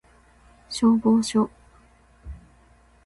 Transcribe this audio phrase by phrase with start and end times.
[0.67, 1.47] 消防署